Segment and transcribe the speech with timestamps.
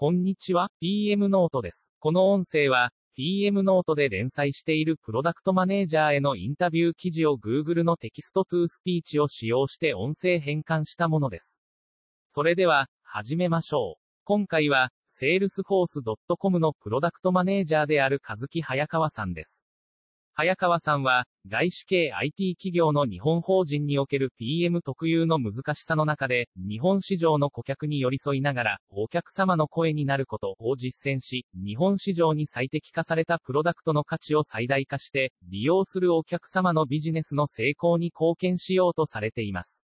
[0.00, 1.90] こんにちは、PM ノートです。
[1.98, 11.58] この音声は、PM ノートで連載しているプロダクトマネージャーへのインタビュー記事を Google の Text-to-Speech を使用して音声変換したものです。
[12.30, 14.02] それでは、始めましょう。
[14.22, 14.90] 今回は、
[15.20, 19.64] salesforce.com のプロダクトマネージャーである和木早川さんです。
[20.40, 39.87] 早川さんは、外資系 IT 企業の日本法人における PM 特有の難しさの中で、日本市場の顧客に寄り添いながら、お客様の声になることを実践し、日本市場に最適化されたプロダクトの価値を最大化して、利用するお客様のビジネスの成功に貢献しようとされています。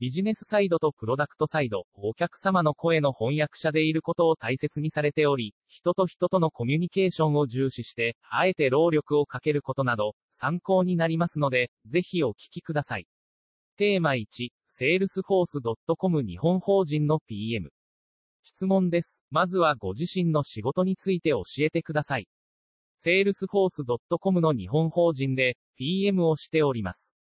[0.00, 13.06] ビジネスサイドとプロダクトサイド、お客様の声の翻訳者でいることを大切にされており、人と人とのコミュニケーションを重視して、あえて労力をかけることなど、参考になりますので、ぜひお聞きください。
[13.76, 14.24] テーマ1、
[14.80, 17.70] salesforce.com 日本法人の PM。
[18.42, 19.22] 質問です。
[19.30, 22.26] まずはご自身の仕事について教えてください。
[23.04, 27.13] salesforce.com の日本法人で PM をしております。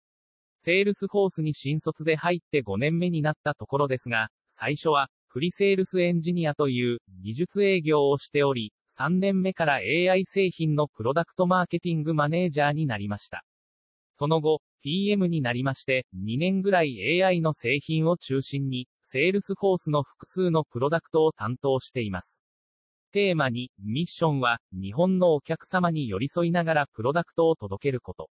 [0.64, 13.44] セールスフォースに新卒で入って5年目になったところですが、最初は、プリセールスエンジニアという技術営業をしており、3年目から AI 製品のプロダクトマーケティングマネージャーになりました。
[14.14, 22.40] その後、PM になりまして、2年ぐらい AI の製品を中心に、セールスフォースの複数のプロダクトを担当しています。
[23.12, 28.30] テーマ2、ミッションは、日本のお客様に寄り添いながらプロダクトを届けること。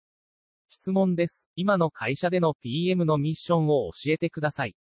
[0.72, 1.48] 質問です。
[1.56, 4.76] 今の会社での PM のミッションを教えてください。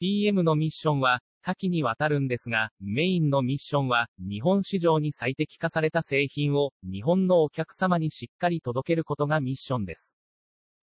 [0.00, 10.16] PM のミッションは、多岐にわたるんですが、メインのミッションは、日本市場に最適化された製品を、日本のお客様にしっかり届けることがミッションです。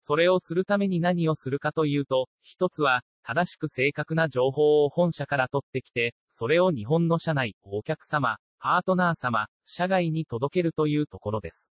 [0.01, 11.69] それをするために何をするかというと、一つは、正しく正確な情報を本社から取ってきて、それを日本の社内、お客様、パートナー様、社外に届けるというところです。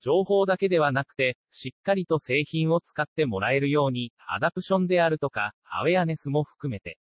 [0.00, 6.98] 情報だけではなくて、しっかりと製品を使ってもらえるように、 adoption であるとか、 awareness も含めて。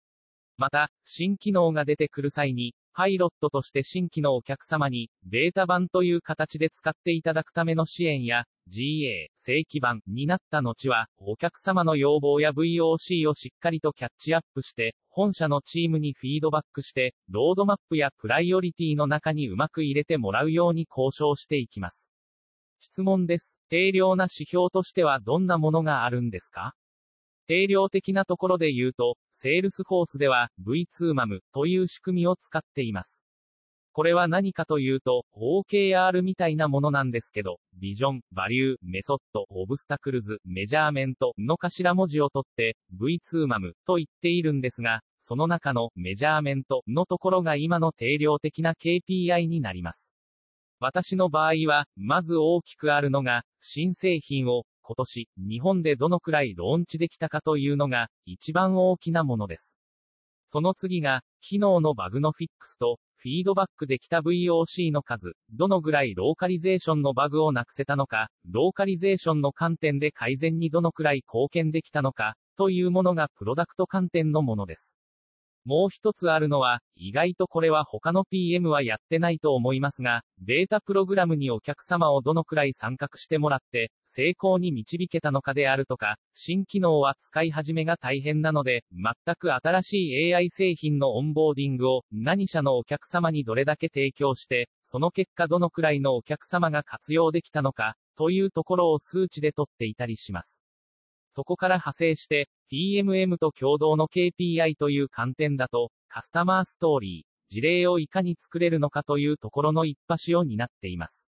[0.57, 22.10] また、新機能が出てくる際に、パイロットとして新規のお客様に、ベータ版という形で使っていただくための支援や、GA、正規版になった後は、お客様の要望や VOC をしっかりとキャッチアップして、本社のチームにフィードバックして、ロードマップやプライオリティの中にうまく入れてもらうように交渉していきます。
[22.81, 23.59] 質問です。
[23.69, 26.75] 定量な指標としてはどんなものがあるんですか？
[27.47, 33.25] 定量的なところで言うと、セールスフォースでは V2MAM という仕組みを使っています。
[33.93, 50.10] これは何かというと、OKR みたいなものなんですけど、ビジョン、バリュー、メソッド、 obstacles、 measurement の頭文字を取って、V2MAM と言っているんですが、その中の measurement のところが今の定量的な KPI になります。
[50.81, 59.77] 私の場合は、まず大きくあるのが、新製品を、今年、日本でどのくらいローンチできたかというのが、一番大きなものです。
[60.49, 74.97] その次が、機能のバグのフィックスと、フィードバックできた VOC の数、どのぐらいローカリゼーションのバグをなくせたのか、ローカリゼーションの観点で改善にどのくらい貢献できたのか、というものがプロダクト観点のものです。
[75.71, 100.60] もう一つあるのは、意外とこれは他の PM はやってないと思いますが、データプログラムにお客様をどのくらい参画してもらって、成功に導けたのかであるとか、新機能は使い始めが大変なので、全く新しい AI 製品のオンボーディングを何社のお客様にどれだけ提供して、その結果どのくらいのお客様が活用できたのか、というところを数値で取っていたりします。
[101.33, 111.27] そこから派生して、PMM と共同の KPI という観点だと、カスタマーストーリー、事例をいかに作れるのかというところの一端を担っています。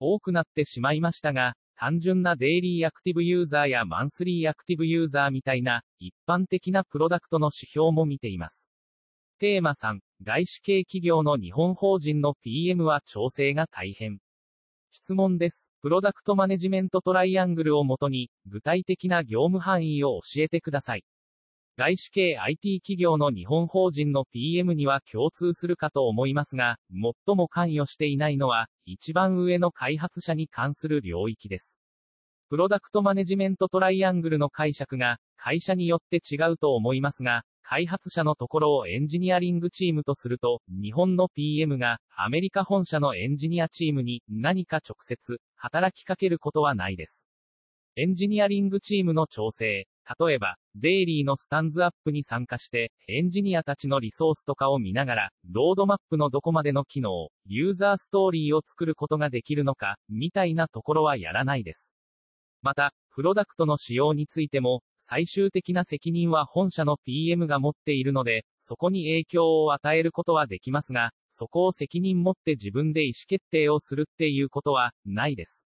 [0.00, 8.68] 多くなってしまいましたが、単純なデイリーアクティブユーザーやマンスリーアクティブユーザーみたいな、一般的なプロダクトの指標も見ています。
[9.38, 14.18] テーマ3、外資系企業の日本法人の PM は調整が大変。
[14.92, 15.73] 質問です。
[15.84, 21.04] プロダクトマネジメントトライアングルをもとに、具体的な業務範囲を教えてください。
[21.76, 26.78] 外資系 IT 企業の日本法人の PM には共通するかと思いますが、
[27.26, 31.78] 最も関与していないのは、一番上の開発者に関する領域です。
[32.48, 47.26] プロダクトマネジメントトライアングルの解釈が、会社によって違うと思いますが、開発者のところをエンジニアリングチームとすると、日本の PM がアメリカ本社のエンジニアチームに何か直接働きかけることはないです。
[47.96, 49.88] エンジニアリングチームの調整、
[50.18, 61.94] 例えば、デイリーのスタンズアップに参加して、エンジニアたちのリソースとかを見ながら、ロードマップのどこまでの機能、ユーザーストーリーを作ることができるのか、みたいなところはやらないです。
[62.60, 75.66] また、プロダクトの使用についても、最終的な責任は本社の PM が持っているので、そこに影響を与えることはできますが、そこを責任持って自分で意思決定をするっていうことは、ないです。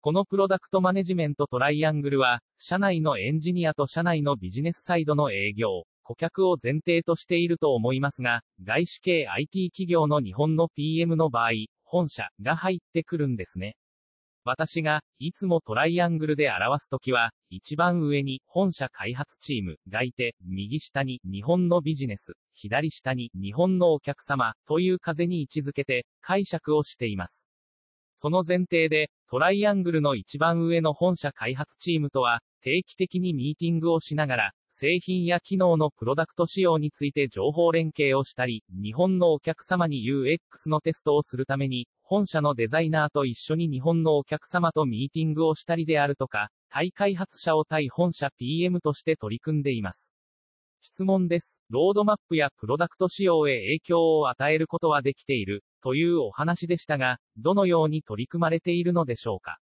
[0.00, 11.50] このプロダクトマネジメントトライアングルは、社内のエンジニアと社内のビジネスサイドの営業、顧客を前提としていると思いますが、外資系 IT 企業の日本の PM の場合、
[11.82, 13.74] 本社が入ってくるんですね。
[14.44, 27.46] 私が、いつもトライアングルで表すときは、一番上に、本社開発チームがいて、右下に、日本のビジネス、左下に、日本のお客様、という風に位置づけて、解釈をしています。
[28.16, 34.52] その前提で、トライアングルの一番上の本社開発チームとは、定期的にミーティングをしながら、
[34.82, 50.14] 製品や機能のプロダクト仕様について情報連携をしたり、日本のお客様に UX のテストをするために、本社のデザイナーと一緒に日本のお客様とミーティングをしたりであるとか、対開発者を対本社 PM として取り組んでいます。
[50.80, 51.60] 質問です。
[51.68, 55.62] ロードマップやプロダクト仕様へ影響を与えることはできている。
[55.82, 59.58] というお話でしたが、どのように取り組まれているのでしょうか？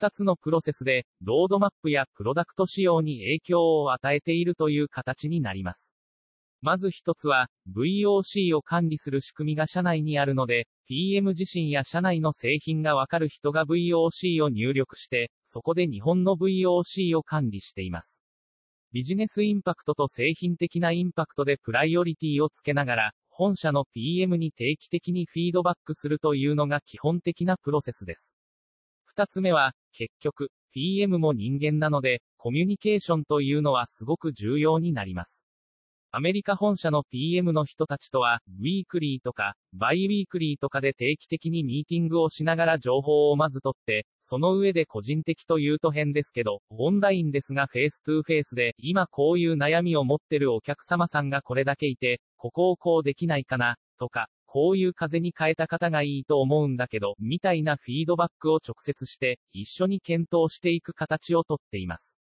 [0.00, 5.92] 二つのプロセスで、ロードマップやプロダクト仕様に影響を与えているという形になります。
[6.60, 18.22] まず一つは、VOC を管理する仕組みが社内にあるので、PM 自身や社内の製品がわかる人が VOC を入力して、そこで日本の VOC を管理しています。
[18.92, 28.37] ビジネスインパクトと製品的なインパクトでプライオリティをつけながら、本社の PM に定期的にフィードバックするというのが基本的なプロセスです。
[29.18, 35.44] 二つ目は、結局、PM も人間なので、コミュニケーションというのはすごく重要になります。
[36.12, 62.16] アメリカ本社の PM の人たちとは、ウィークリーとか、バイウィークリーとかで定期的にミーティングをしながら情報をまず取って、その上で個人的というと変ですけど、オンラインですがフェイストゥーフェイスで、今こういう悩みを持ってるお客様さんがこれだけいて、ここをこうできないかな、とか、こういう風に変えた方がいいと思うんだけど、みたいなフィードバックを直接して、一緒に検討していく形をとっています。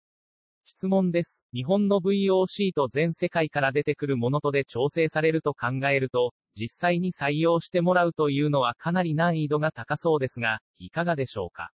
[0.65, 1.45] 質問です。
[1.55, 11.71] 日本の VOC と全世界から出てくるものとで調整されると考えると、実際に採用してもらうというのはかなり難易度が高そうですが、いかがでしょうか？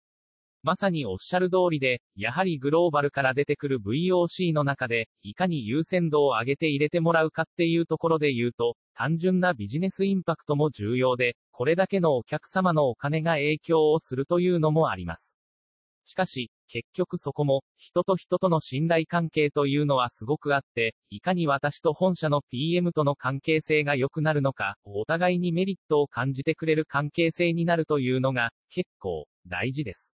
[0.67, 15.37] まさにおっしゃる通りで、やはりグローバルから出てくる VOC の中で、いかに優先度を上げて入れてもらうかっていうところで言うと、単純なビジネスインパクトも重要で、これだけのお客様のお金が影響をするというのもあります。
[16.05, 30.16] しかし、結局そこも、人と人との信頼関係というのはすごくあって、いかに私と本社の PM との関係性が良くなるのか、お互いにメリットを感じてくれる関係性になるというのが、結構、大事です。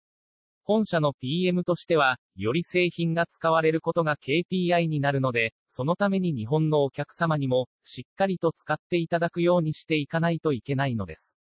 [0.69, 11.38] 本社の PM としては、より製品が使われることが KPI になるので、そのために日本のお客様にも、しっかりと使っていただくようにしていかないといけないのです。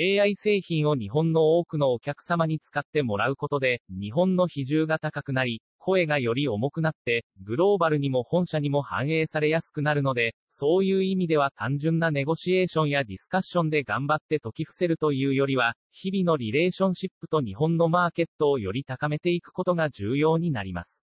[0.00, 21.02] AI 製品を日本の多くのお客様に使ってもらうことで、日本の比重が高くなり、声がより重くなって、グローバルにも本社にも反映されやすくなるので、そういう意味では単純なネゴシエーションやディスカッションで頑張って解き伏せるというよりは、日々のリレーションシップと日本のマーケットをより高めていくことが重要になります。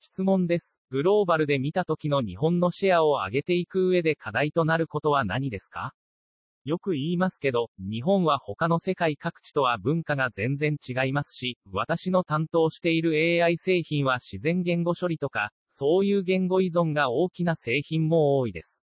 [0.00, 0.80] 質問です。
[0.90, 5.92] グローバルで見た時の日本のシェアを上げていく上で課題となることは何ですか？
[6.66, 18.82] よく言いますけど、日本は他の世界各地とは文化が全然違いますし、私の担当している AI 製品は自然言語処理とか、そういう言語依存が大きな製品も多いです。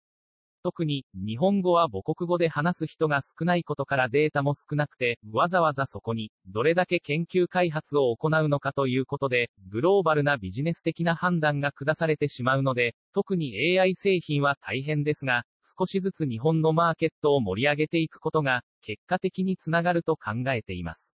[0.62, 15.44] 特に、日本語は母国語で話す人が少ないことからデータも少なくて、わざわざそこに、どれだけ研究開発を行うのかということで、グローバルなビジネス的な判断が下されてしまうので、特に AI 製品は大変ですが、
[15.78, 21.12] 少しずつ日本のマーケットを盛り上げていくことが、結果的につながると考えています。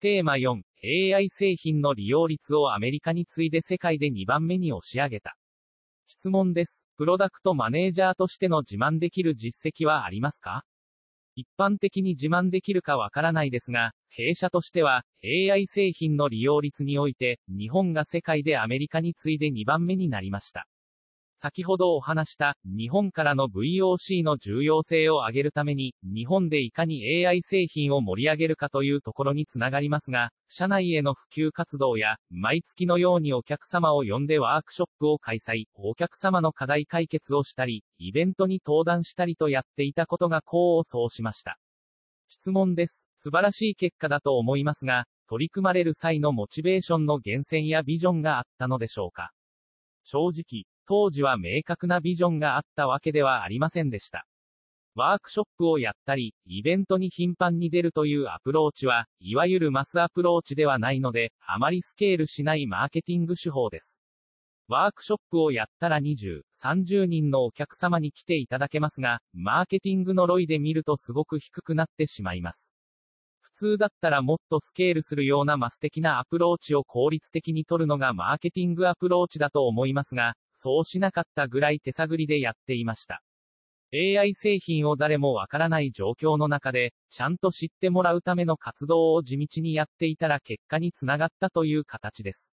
[0.00, 0.62] テーマ4、
[1.14, 5.36] AI 製品の利用率をアメリカに次いで世界で2番目に押し上げた。
[6.06, 6.84] 質問です。
[6.96, 10.64] プロダクトマネージャーとしての自慢できる実績はありますか？
[11.34, 20.66] 一般的に自慢できるかわからないですが、弊社としては、AI 製品の利用率において、日本が世界でアメリカに次いで2番目になりました。
[21.42, 41.58] 先ほどお話した日本からの VOC の重要性を上げるために日本でいかに AI 製品を盛り上げるかというところにつながりますが、社内への普及活動や毎月のようにお客様を呼んでワークショップを開催、お客様の課題解決をしたり、イベントに登壇したりとやっていたことが功を奏しました。
[42.28, 43.04] 質問です。
[43.18, 49.32] 素晴らしい結果だと思いますが、取り組まれる際のモチベーションの源泉やビジョンがあったのでしょうか
[50.04, 54.26] 正直、当時は明確なビジョンがあったわけではありませんでした。
[54.94, 64.02] ワークショップをやったり、イベントに頻繁に出るというアプローチは、いわゆるマスアプローチではないので、あまりスケールしないマーケティング手法です。
[64.68, 72.72] ワークショップをやったら20、30人のお客様に来ていただけますが、マーケティングの ROI で見るとすごく低くなってしまいます。
[73.62, 83.22] 普通だったらもっとスケールするようなマス的なアプローチを効率的に取るのがマーケティングアプローチだと思いますが、そうしなかったぐらい手探りでやっていました。
[83.92, 92.52] AI 製品を誰もわからない状況の中で、ちゃんと知ってもらうための活動を地道にやっていたら結果につながったという形です。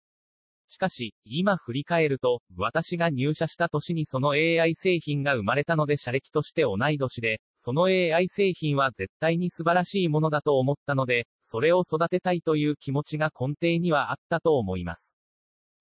[0.70, 15.16] しかし、今振り返ると、私が入社した年にその AI 製品が生まれたので社歴として同い年で、その AI 製品は絶対に素晴らしいものだと思ったので、それを育てたいという気持ちが根底にはあったと思います。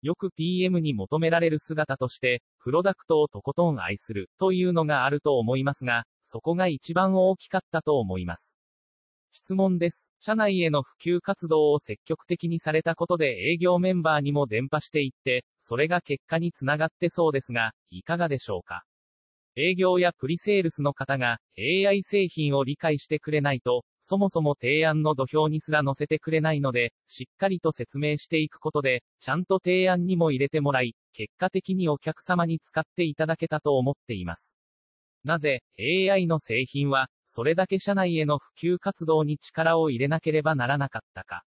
[0.01, 8.58] よく PM に求められる姿として、プロダクトをとことん愛する、というのがあると思いますが、そこが一番大きかったと思います。
[9.39, 10.11] 質問です。
[10.21, 18.83] 社内への普及活動を積極的にされたことで営業メンバーにも伝播していって、それが結果につながってそうですが、いかがでしょうか？
[19.57, 34.57] 営業やプリセールスの方が AI 製品を理解してくれないと、そもそも提案の土俵にすら載せてくれないので、しっかりと説明していくことで、ちゃんと提案にも入れてもらい、結果的にお客様に使っていただけたと思っています。
[35.25, 41.45] なぜ、AI の製品は、それだけ社内への普及活動に力を入れなければならなかったか。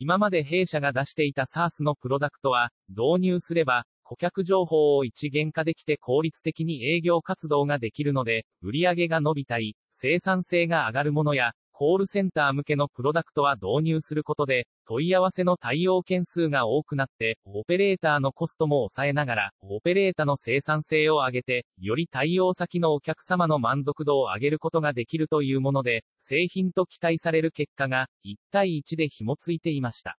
[0.00, 30.16] 今まで弊社が出していた SARS のプロダクトは、導入すれば、顧客情報を一元化できて効率的に営業活動ができるので、売上が伸びたり、生産性が上がるものや、コールセンター向けのプロダクトは導入することで、問い合わせの対応件数が多くなって、オペレーターのコストも抑えながら、オペレーターの生産性を上げて、より対応先のお客様の満足度を上げることができるというもので、製品と期待される結果が、1対1で紐ついていました。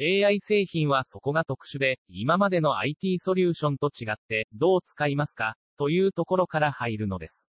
[0.00, 5.56] AI 製品はそこが特殊で、今までの IT ソリューションと違って、どう使いますか？
[5.76, 7.48] というところから入るのです。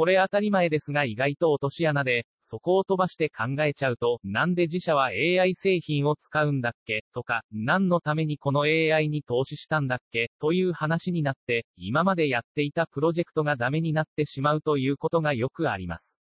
[0.00, 7.04] これ当たり前ですが意外と落とし穴で、そこを飛ばして考えちゃうと、なんで自社は AI 製品を使うんだっけ？
[7.12, 10.30] とか、何のためにこの AI に投資したんだっけ？
[10.40, 16.18] という話になって、今までやっていたプロジェクトがダメになってしまうということがよくあります。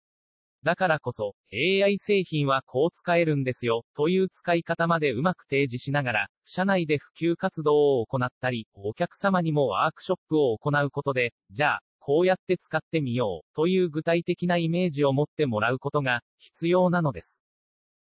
[0.63, 17.41] だからこそ、AI 製品はこう使えるんですよ、という使い方までうまく提示しながら、社内で普及活動を行ったり、お客様にもワークショップを行うことで、じゃあ、こうやって使ってみよう、という具体的なイメージを持ってもらうことが必要なのです。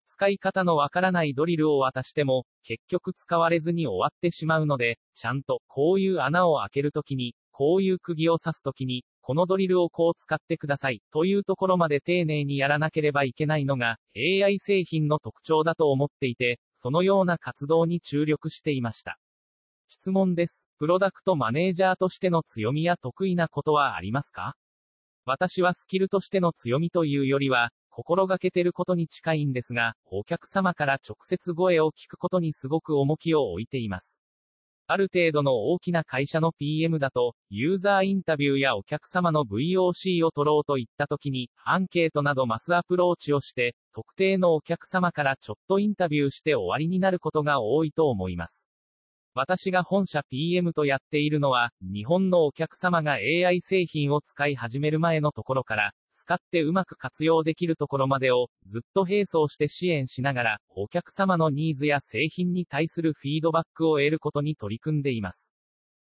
[0.06, 19.18] 使い方のわからないドリルを渡しても、結局使われずに終わってしまうので、ちゃんと、こういう穴を開けるときに、こういう釘を刺すときに、このドリルをこう使ってください、というところまで丁寧にやらなければいけないのが、AI 製品の特徴だと思っていて、そのような活動に注力していました。
[19.88, 20.67] 質問です。
[20.78, 24.54] プロダクトマネージャーとしての強みや得意なことはありますか？
[25.24, 34.20] 私はスキルとしての強みというよりは、心がけてることに近いんですが、お客様から直接声を聞くことにすごく重きを置いています。
[34.86, 48.67] ある程度の大きな会社の PM だと、ユーザーインタビューやお客様の VOC を取ろうといった時に、アンケートなどマスアプローチをして、特定のお客様からちょっとインタビューして終わりになることが多いと思います。
[49.40, 65.52] 私が本社 PM とやっているのは、日本のお客様が AI 製品を使い始める前のところから、使ってうまく活用できるところまでを、ずっと並走して支援しながら、お客様のニーズや製品に対するフィードバックを得ることに取り組んでいます。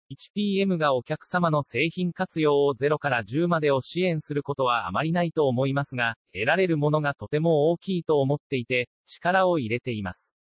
[0.09, 10.36] 1PM がお客様の製品活用を0から10までを支援することはあまりないと思いますが、得られるものがとても大きいと思っていて、力を入れています。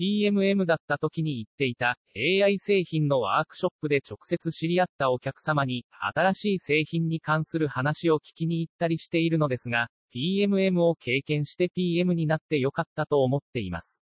[0.00, 14.00] PMM だった時に言っていた AI 製品のワークショップで直接知り合ったお客様に新しい製品に関する話を聞きに行ったりしているのですが、PMM を経験して PM になってよかったと思っています。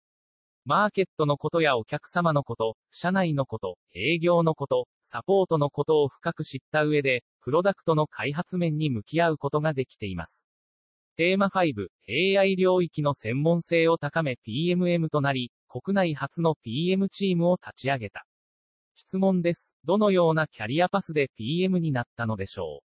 [0.67, 10.45] マーケットのことやお客様のこと、社内のこと、営業のこと、サポートのことを深く知った上で、プロダクトの開発面に向き合うことができています。
[11.17, 11.87] テーマ5、
[12.38, 18.25] AI 領域の専門性を高め PMM となり、国内初の PM チームを立ち上げた。
[18.95, 19.75] 質問です。
[19.85, 22.87] どのようなキャリアパスで PM になったのでしょう？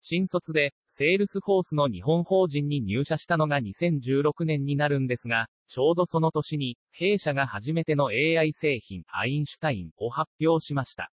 [0.00, 11.10] 新卒で、セールスフォースの日本法人に入社したのが2016年になるんですが、ちょうどその年に、弊社が初めての AI 製品、アインシュタインを発表しました。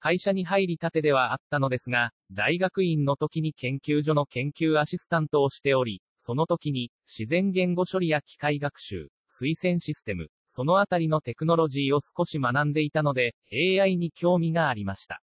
[0.00, 13.34] 会社に入りたてではあったのですが、大学院の時に研究所の研究アシスタントをしており、その時に、自然言語処理や機械学習、推薦システム、そのあたりのテクノロジーを少し学んでいたので、
[13.80, 15.22] AI に興味がありました。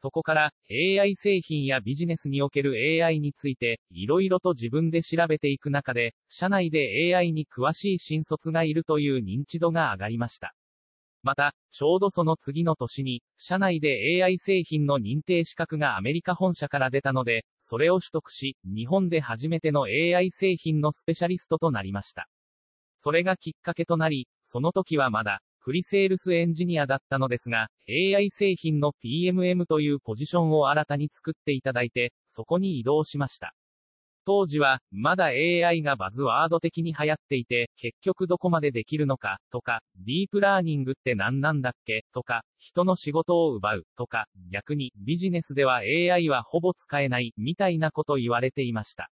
[0.00, 10.54] そこから、AI 製品やビジネスにおける AI について、色々と自分で調べていく中で、社内で AI に詳しい新卒がいるという認知度が上がりました。
[11.24, 22.28] また、ちょうどその次の年に、社内で AI 製品の認定資格がアメリカ本社から出たので、それを取得し、日本で初めての AI 製品のスペシャリストとなりました。
[22.98, 33.54] それがきっかけとなり、その時はまだ、フリセールスエンジニアだったのですが、AI 製品の PMM というポジションを新たに作っていただいて、そこに移動しました。
[34.24, 49.10] 当時は、まだ AI がバズワード的に流行っていて、結局どこまでできるのか、とか、ディープラーニングって何なんだっけ、とか、人の仕事を奪う、とか、逆に、ビジネスでは AI はほぼ使えない、みたいなこと言われていました。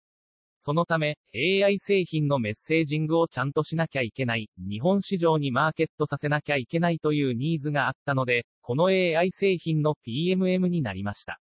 [0.61, 11.41] そのため、AI 製品のメッセージングをちゃんとしなきゃいけない、日本市場にマーケットさせなきゃいけないというニーズがあったので、この AI 製品の PMM になりました。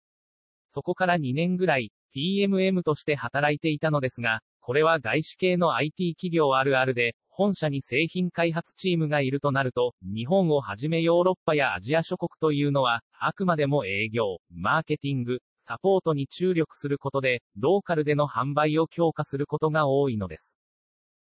[0.70, 20.58] そこから2年ぐらい、PMM として働いていたのですが、これは外資系の IT 企業あるあるで、本社に製品開発チームがいるとなると、日本をはじめヨーロッパやアジア諸国というのは、あくまでも営業、マーケティング、サポートに注力することで、ローカルでの販売を強化することが多いのです。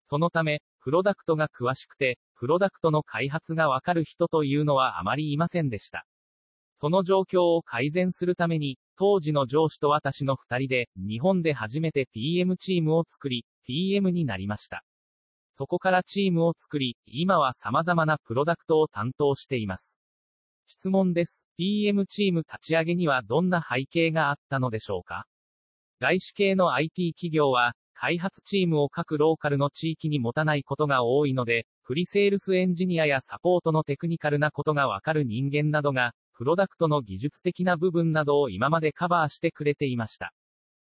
[0.03, 6.05] そのため、プロダクトが詳しくて、プロダクトの開発がわかる人というのはあまりいませんでした。
[6.75, 14.83] その状況を改善するために、当時の上司と私の二人で、日本で初めて PM チームを作り、PM になりました。
[15.53, 19.97] そこからチームを作り、今は様々なプロダクトを担当しています。
[20.67, 21.44] 質問です。
[21.57, 25.25] PM チーム立ち上げにはどんな背景があったのでしょうか？
[26.01, 40.33] 外資系の IT 企業は、開発チームを各ローカルの地域に持たないことが多いので、プリセールスエンジニアやサポートのテクニカルなことがわかる人間などが、プロダクトの技術的な部分などを今までカバーしてくれていました。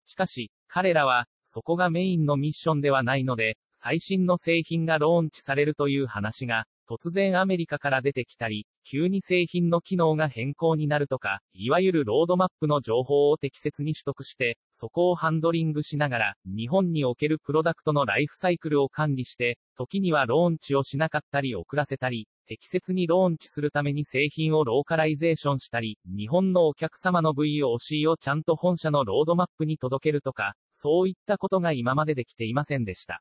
[0.07, 33.21] しかし、彼らは、そこがメインのミッションではないので、最新の製品がローンチされるという話が、突然アメリカから出てきたり、急に製品の機能が変更になるとか、いわゆるロードマップの情報を適切に取得して、そこをハンドリングしながら、日本におけるプロダクトのライフサイクルを管理して、時にはローンチをしなかったり遅らせたり、適切にローンチするために製品をローカライゼーションしたり、日本のお客様の VOC をちゃんと本社のロードマップに届けるとか、そういったことが今までできていませんでした。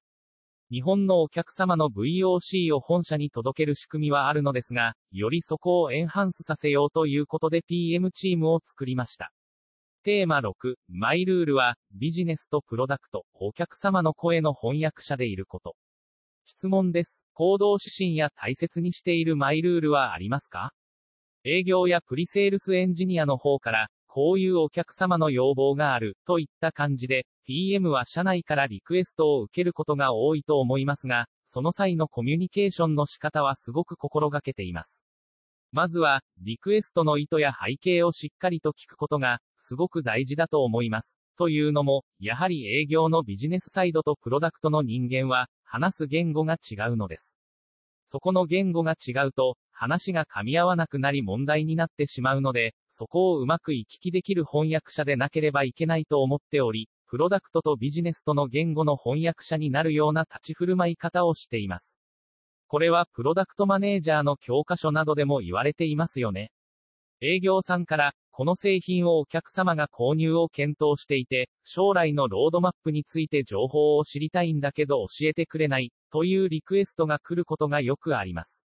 [0.69, 9.31] 日本のお客様の VOC を本社に届ける仕組みはあるのですが、よりそこをエンハンスさせようということで PM チームを作りました。
[10.03, 15.77] テーマ6、マイルールは、ビジネスとプロダクト、お客様の声の翻訳者でいること。
[16.45, 17.23] 質問です。
[17.33, 20.71] 行動指針や大切にしているマイルールはありますか？
[21.45, 35.03] 営業やプリセールスエンジニアの方から、こういうお客様の要望がある、といった感じで、PM は社内からリクエストを受けることが多いと思いますが、その際のコミュニケーションの仕方はすごく心がけています。
[35.71, 41.19] まずは、リクエストの意図や背景をしっかりと聞くことが、すごく大事だと思います。
[41.37, 47.36] というのも、やはり営業のビジネスサイドとプロダクトの人間は、話す言語が違うのです。
[48.07, 61.99] そこの言語が違うと、話が噛み合わなくなり問題になってしまうので、そこをうまく行き来できる翻訳者でなければいけないと思っており、プロダクトとビジネスとの言語の翻訳者になるような立ち振る舞い方をしています。
[62.67, 66.51] これはプロダクトマネージャーの教科書などでも言われていますよね。
[67.21, 78.66] 営業さんから、この製品をお客様が購入を検討していて、将来のロードマップについて情報を知りたいんだけど教えてくれない、というリクエストが来ることがよくあります。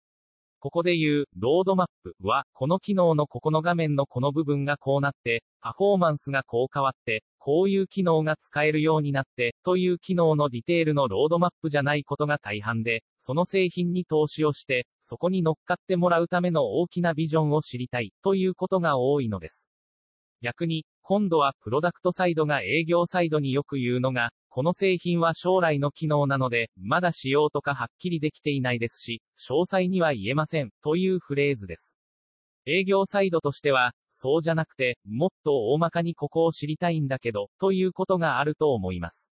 [0.64, 19.68] ここで言う、ロードマップは、この機能のここの画面のこの部分がこうなって、パフォーマンスがこう変わって、こういう機能が使えるようになって、という機能のディテールのロードマップじゃないことが大半で、その製品に投資をして、そこに乗っかってもらうための大きなビジョンを知りたい、ということが多いのです。
[20.40, 31.97] 逆に、今度はプロダクトサイドが営業サイドによく言うのが、この製品は将来の機能なので、まだ仕様とかはっきりできていないですし、詳細には言えません、というフレーズです。
[32.64, 39.29] 営業サイドとしては、そうじゃなくて、もっと大まかにここを知りたいんだけど、ということがあると思います。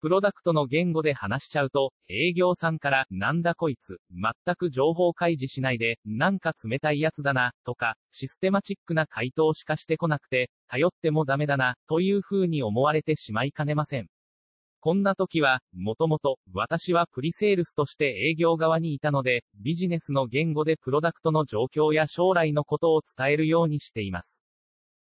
[0.00, 14.06] プロダクトの言語で話しちゃうと、営業さんから、なんだこいつ、全く情報開示しないで、なんか冷たいやつだな、とか、システマチックな回答しかしてこなくて、頼ってもダメだな、という風に思われてしまいかねません。
[14.84, 24.42] こんな時は、もともと、私はプリセールスとして営業側にいたので、ビジネスの言語でプロダクトの状況や将来のことを伝えるようにしています。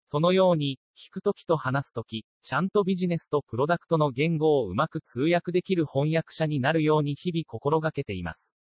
[0.05, 8.53] そのように、聞くときと話すとき、ちゃんとビジネスとプロダクトの言語をうまく通訳できる翻訳者になるように日々心がけています。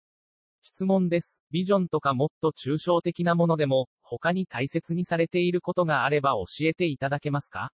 [0.63, 1.41] 質問です。
[1.51, 7.73] ビジョンとかもっと抽象的なものでも、他に大切にされていることがあれば教えていただけますか？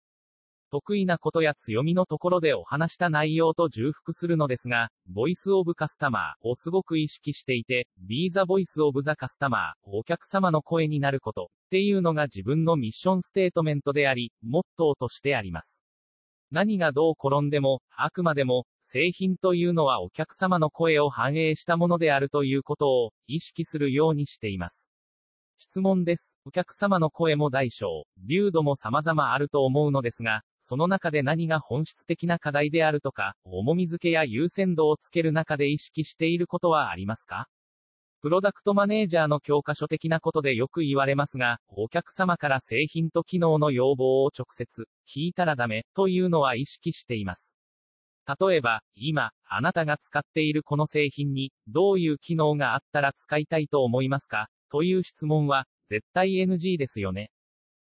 [0.74, 15.80] 得意なことや強みのところでお話した内容と重複するのですが、ボイスオブカスタマーをすごく意識していて、be the voice of the customer、お客様の声になること、っていうのが自分のミッションステートメントであり、モットーとしてあります。
[16.50, 24.90] 何がどう転んでも、あくまでも、製品というのはお客様の声を反映したものであるということを、意識するようにしています。
[25.58, 26.36] 質問です。
[26.44, 37.48] お客様の声も大小、流度も様々あると思うのですが、その中で何が本質的な課題であるとか、重み付けや優先度をつける中で意識していることはありますか？
[38.22, 47.54] プロダクトマネージャーの教科書的なことでよく言われますが、お客様から製品と機能の要望を直接、聞いたらダメ、というのは意識しています。
[48.40, 54.48] 例えば、今、あなたが使っているこの製品に、どういう機能があったら使いたいと思いますか？
[54.70, 57.30] という質問は、絶対 NG ですよね。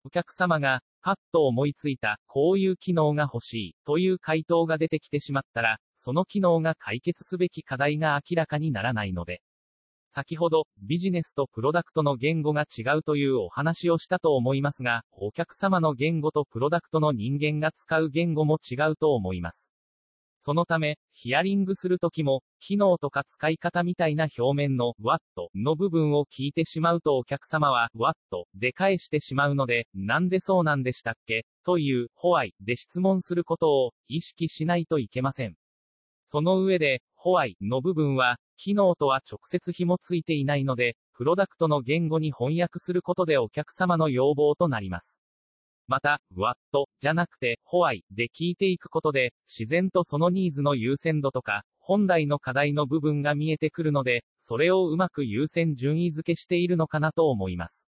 [0.03, 9.41] お客様が、パッと思いついた、こういう機能が欲しい、という回答が出てきてしまったら、その機能が解決すべき課題が明らかにならないので。
[10.11, 19.68] 先ほど、ビジネスとプロダクトの言語が違うというお話をしたと思いますが、お客様の言語とプロダクトの人間が使う言語も違うと思います。
[20.49, 25.21] そのため、ヒアリングするときも、機能とか使い方みたいな表面の What
[25.53, 28.17] の部分を聞いてしまうとお客様は What
[28.55, 31.45] で返してしまうので、なんでそうなんでしたっけ？
[31.63, 35.53] という、ホワイで質問することを意識しないといけません。
[36.25, 45.18] その上で、ホワイの部分は、機能とは直接紐ついていないので、プロダクトの言語に翻訳することでお客様の要望となります。
[45.89, 46.55] また、what
[47.01, 57.87] じゃなくて、why で聞いていくことで、自然とそのニーズの優先度とか、本来の課題の部分が見えてくるので、それをうまく優先順位付けしているのかなと思います。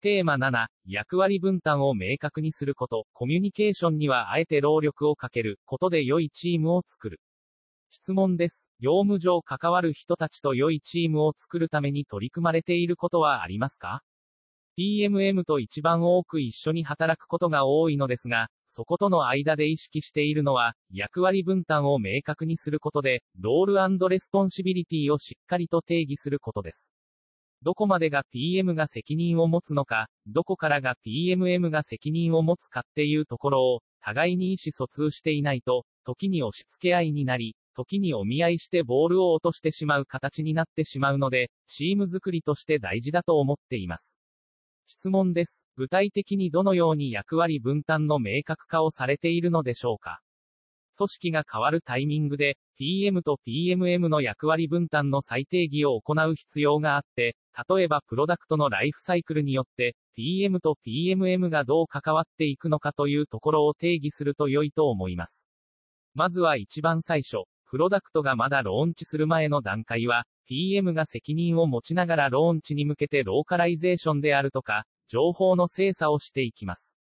[0.00, 7.20] テーマ7、役割分担を明確にすること、コミュニケーションにはあえて労力をかけることで良いチームを作る。
[7.92, 8.68] 質問です。
[8.80, 14.02] 業務上関わる人たちと良いチームを作るために取り組まれていることはありますか？
[14.78, 26.92] PMM と一番多く一緒に働くことが多いのですが、そことの間で意識しているのは、役割分担を明確にすることで、ロールレスポンシビリティをしっかりと定義することです。
[27.62, 44.19] どこまでが PM が責任を持つのか、どこからが PMM が責任を持つかっていうところを、互いに意思疎通していないと、時に押し付け合いになり、時にお見合いしてボールを落としてしまう形になってしまうので、チーム作りとして大事だと思っています。
[44.90, 45.64] 質問です。
[45.76, 50.20] 具体的にどのように役割分担の明確化をされているのでしょうか？
[50.96, 57.36] 組織が変わるタイミングで、PM と PMM の役割分担の再定義を行う必要があって、
[57.68, 65.46] 例えばプロダクトのライフサイクルによって、PM と PMM がどう関わっていくのかというところを定義すると良いと思います。
[66.14, 76.96] まずは一番最初、プロダクトがまだローンチする前の段階は、PM が責任を持ちながらローンチに向けてローカライゼーションであるとか、情報の精査をしていきます。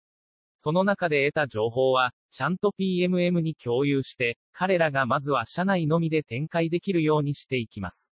[0.61, 8.11] その中で得た情報は、ちゃんと PMM に共有して、彼らがまずは社内のみで展開できるようにしていきます。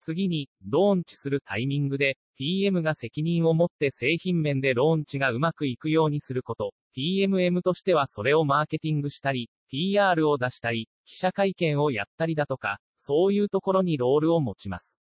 [0.00, 14.98] 次に、ローンチするタイミングで、PM が責任を持って製品面でローンチがうまくいくようにすること、PMM としてはそれをマーケティングしたり、PR を出したり、記者会見をやったりだとか、そういうところにロールを持ちます。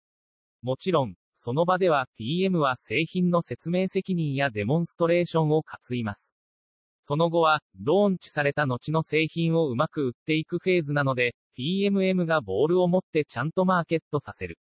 [0.63, 6.35] もちろん、その場では PM は製品の説明責任やデモンストレーションを担います。
[7.03, 14.59] その後は、ローンチされた後の製品をうまく売っていくフェーズなので、PMM がボールを持ってちゃんとマーケットさせる。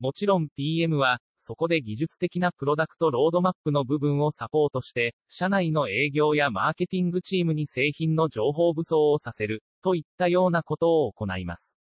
[0.00, 11.81] もちろん PM は、そこで技術的なプロダクトロードマップの部分をサポートして、社内の営業やマーケティングチームに製品の情報武装をさせる、といったようなことを行います。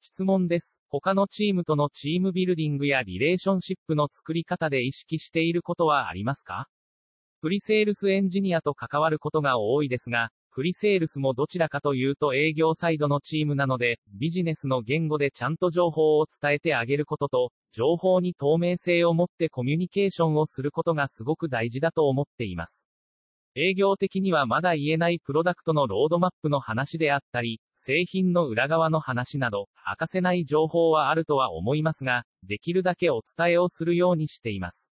[0.00, 0.78] 質問です。
[0.88, 6.68] 他のチームとのチームビルディングやリレーションシップの作り方で意識していることはありますか？
[7.40, 22.86] プリセールスエンジニアと関わることが多いですが、プリセールスもどちらかというと営業サイドのチームなので、ビジネスの言語でちゃんと情報を伝えてあげることと、情報に透明性を持ってコミュニケーションをすることがすごく大事だと思っています。
[23.54, 34.90] 営業的にはまだ言えないプロダクトのロードマップの話であったり、製品の裏側の話など、明かせない情報はあるとは思いますが、できるだけお伝えをするようにしています。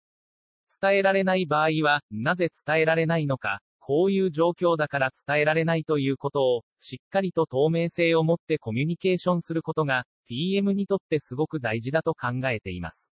[0.80, 13.15] 伝えられない場合は、なぜ伝えられないのか、こういう状況だから伝えられないということを、しっかりと透明性を持ってコミュニケーションすることが、PM にとってすごく大事だと考えています。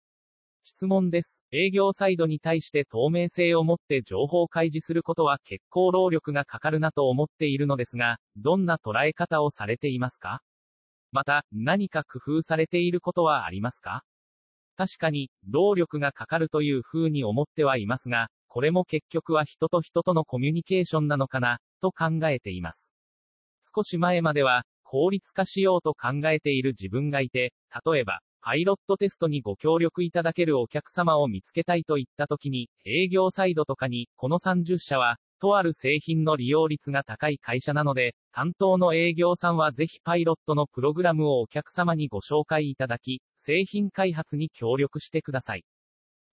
[0.63, 1.41] 質問です。
[1.51, 10.41] 営業サイドに対して透明性を持って情報開示することは結構労力がかかるなと思っているのですが、どんな捉え方をされていますか？
[11.11, 14.03] また、何か工夫されていることはありますか？
[14.77, 22.93] 確かに、労力がかかるという風に思ってはいますが、これも結局は人と人とのコミュニケーションなのかな、と考えています。
[23.75, 27.53] 少し前までは、効率化しようと考えている自分がいて、
[27.85, 45.65] 例えば、パイロットテストにご協力いただけるお客様を見つけたいといった時に、営業サイドとかに、この30社は、とある製品の利用率が高い会社なので、担当の営業さんはぜひパイロットのプログラムをお客様にご紹介いただき、製品開発に協力してください。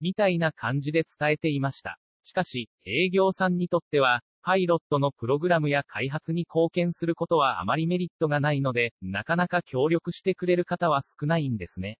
[0.00, 1.98] みたいな感じで伝えていました。
[2.22, 11.98] しかし、営業さんにとっては、パイロットのプログラムや開発に貢献することはあまりメリットがないので、なかなか協力してくれる方は少ないんですね。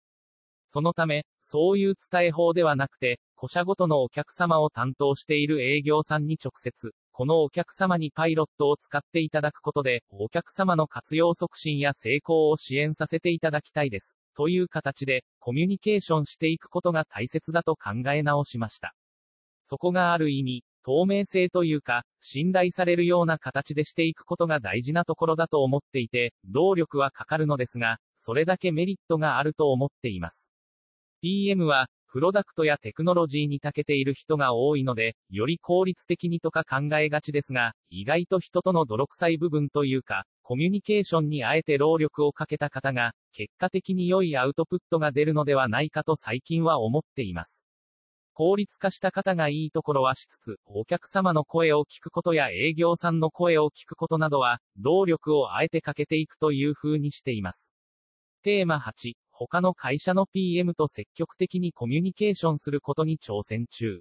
[0.69, 14.17] そのため、そういう伝え法ではなくて、個社ごとのお客様を担当している営業さんに直接、このお客様にパイロットを使っていただくことで、お客様の活用促進や成功を支援させていただきたいです。
[14.37, 18.95] という形で、コミュニケーションしていくことが大切だと考え直しました。
[19.65, 30.49] そこがある意味、透明性というか、信頼されるような形でしていくことが大事なところだと思っていて、労力はかかるのですが、それだけメリットがあると思っています。
[31.23, 47.56] PM は、プロダクトやテクノロジーに長けている人が多いので、より効率的にとか考えがちですが、意外と人との泥臭い部分というか、コミュニケーションにあえて労力をかけた方が、結果的に良いアウトプットが出るのではないかと最近は思っています。
[48.39, 57.73] 効率化した方がいいところはしつつ、お客様の声を聞くことや営業さんの声を聞くことなどは、労力をあえてかけていくという風にしています。
[58.43, 64.01] テーマ8、他の会社の PM と積極的にコミュニケーションすることに挑戦中。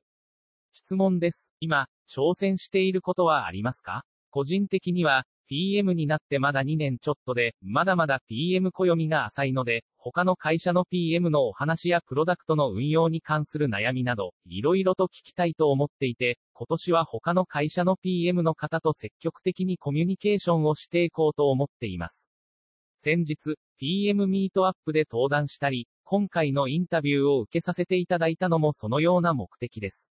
[0.73, 1.49] 質問です。
[1.61, 4.03] 今、挑戦していることはありますか？
[4.31, 22.29] 個人的には、PM になってまだ2年ちょっとで、まだまだ PM 暦が浅いので、他の会社の PM のお話やプロダクトの運用に関する悩みなど、いろいろと聞きたいと思っていて、今年は他の会社の PM の方と積極的にコミュニケーションをしていこうと思っています。
[22.99, 30.09] 先日、PM ミートアップで登壇したり、今回のインタビューを受けさせていただいたのもそのような目的です。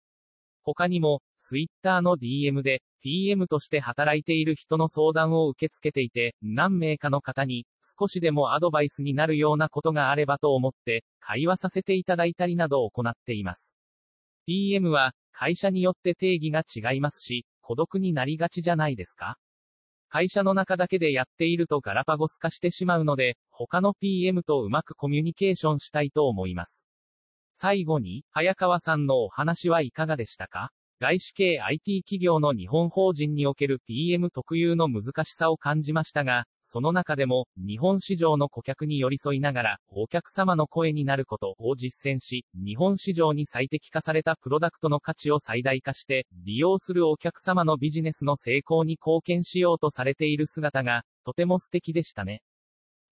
[0.74, 7.66] 他にも、Twitter の DM で、PM として働いている人の相談を受け付けていて、何名かの方に、
[7.98, 13.74] 少しでもアドバイスになるようなことがあればと思って、会話させていただいたりなどを行っています。
[14.46, 19.38] PM は、会社によって定義が違いますし、孤独になりがちじゃないですか？
[20.08, 26.84] 会社の中だけでやっているとガラパゴス化してしまうので、他の PM とうまくコミュニケーションしたいと思います。
[27.62, 30.70] 最後に、早川さんのお話はいかがでしたか？
[30.98, 52.40] 外資系 IT 企業の日本法人における PM 特有の難しさを感じましたが、その中でも、日本市場の顧客に寄り添いながら、お客様の声になることを実践し、日本市場に最適化されたプロダクトの価値を最大化して、利用するお客様のビジネスの成功に貢献しようとされている姿が、とても素敵でしたね。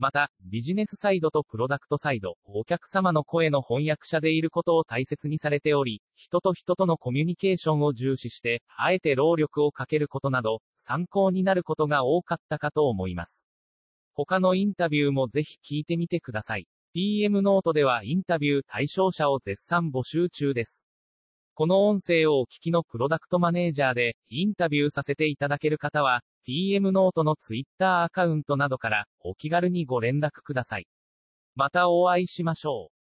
[0.00, 13.44] また、ビジネスサイドとプロダクトサイド、お客様の声の翻訳者でいることを大切にされており、人と人とのコミュニケーションを重視して、あえて労力をかけることなど、参考になることが多かったかと思います。
[14.14, 16.68] 他のインタビューもぜひ聞いてみてください。
[16.94, 20.87] PM ノートではインタビュー対象者を絶賛募集中です。
[21.58, 30.86] この音声をお聞きのプロダクトマネージャーで、インタビューさせていただける方は、PM ノートの Twitter アカウントなどから、お気軽にご連絡ください。
[31.56, 32.97] またお会いしましょう。